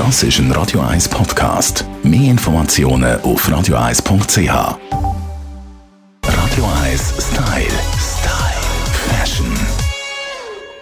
[0.00, 1.84] Das ist ein Radio 1 Podcast.
[2.02, 4.48] Mehr Informationen auf radio1.ch.
[6.24, 7.66] Radio 1 Style.
[7.98, 8.62] Style.
[9.10, 9.52] Fashion.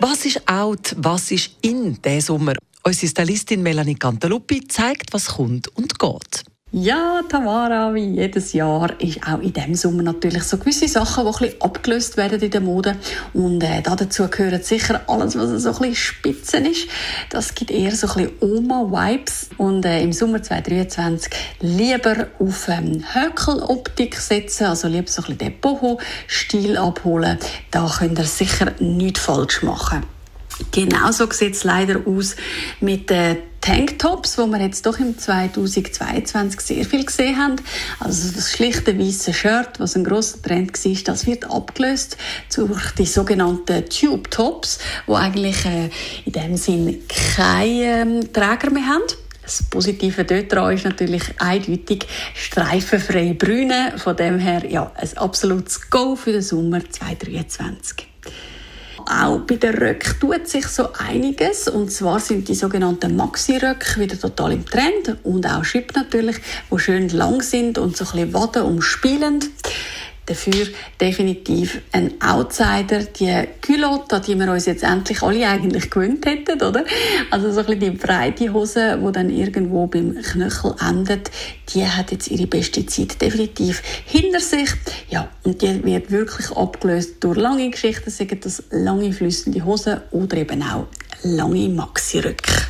[0.00, 2.54] Was ist out, was ist in diesem Sommer?
[2.84, 6.44] Unsere Stylistin Melanie Cantaluppi zeigt, was kommt und geht.
[6.74, 11.28] Ja, Tamara, wie jedes Jahr ist auch in diesem Sommer natürlich so gewisse Sachen, die
[11.28, 12.96] ein bisschen abgelöst werden in der Mode.
[13.34, 16.88] Und äh, dazu gehört sicher alles, was so ein bisschen spitzen ist.
[17.28, 19.50] Das gibt eher so ein bisschen Oma-Vibes.
[19.58, 25.52] Und äh, im Sommer 2023 lieber auf ähm, Höckeloptik setzen, also lieber so ein bisschen
[25.52, 27.36] den Boho-Stil abholen.
[27.70, 30.06] Da könnt ihr sicher nichts falsch machen.
[30.70, 32.34] Genauso sieht es leider aus
[32.80, 37.56] mit den Tanktops, wo wir jetzt doch im 2022 sehr viel gesehen haben.
[38.00, 42.16] Also das schlichte weiße Shirt, was ein großer Trend war, das wird abgelöst
[42.54, 45.90] durch die sogenannten Tube Tops, wo eigentlich äh,
[46.24, 47.02] in dem Sinn
[47.36, 49.04] keine äh, Träger mehr haben.
[49.42, 53.94] Das Positive dort ist natürlich eindeutig streifenfreie Brüne.
[53.96, 58.11] Von dem her ja, ein absolutes Go für den Sommer 2023.
[59.06, 61.68] Auch bei den Röcken tut sich so einiges.
[61.68, 65.16] Und zwar sind die sogenannten Maxi-Röcke wieder total im Trend.
[65.22, 66.36] Und auch Schip natürlich,
[66.70, 69.50] die schön lang sind und so ein bisschen Waden umspielend.
[70.26, 70.68] Dafür
[71.00, 76.84] definitiv ein Outsider, die Culotte, die wir uns jetzt endlich alle eigentlich gewöhnt hätten, oder?
[77.30, 81.30] Also so ein bisschen die breite Hose, die dann irgendwo beim Knöchel endet,
[81.74, 84.70] die hat jetzt ihre beste Zeit definitiv hinter sich.
[85.10, 90.36] Ja, und die wird wirklich abgelöst durch lange Geschichten, sagen das lange flüssende Hosen oder
[90.36, 90.86] eben auch
[91.24, 92.61] lange Maxi-Röcke.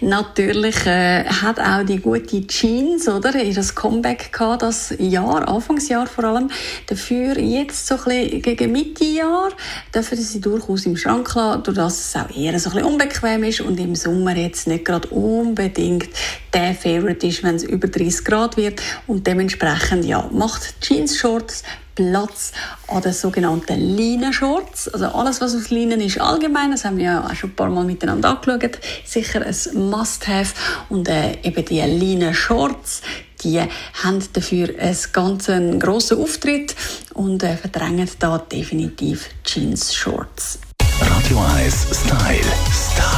[0.00, 6.22] Natürlich äh, hat auch die gute Jeans oder ihr Comeback gehabt, das Jahr, Anfangsjahr vor
[6.22, 6.50] allem.
[6.86, 9.50] Dafür jetzt so ein bisschen gegen Mitte Jahr
[9.92, 13.42] dürfen sie durchaus im Schrank lassen, durch dass es auch eher so ein bisschen unbequem
[13.42, 16.08] ist und im Sommer jetzt nicht gerade unbedingt
[16.54, 21.64] der Favorite ist, wenn es über 30 Grad wird und dementsprechend ja macht Jeans Shorts
[21.98, 22.52] Platz
[22.86, 24.86] an den sogenannten Leinenshorts.
[24.88, 27.68] Also alles, was aus Leinen ist, allgemein, das haben wir ja auch schon ein paar
[27.68, 30.54] Mal miteinander angeschaut, sicher ein Must-Have.
[30.90, 33.02] Und äh, eben die Leinenshorts,
[33.42, 35.50] die haben dafür einen ganz
[35.80, 36.76] grossen Auftritt
[37.14, 40.60] und äh, verdrängen da definitiv Jeans-Shorts.
[41.00, 42.44] Radio 1 Style.
[42.70, 43.17] Style.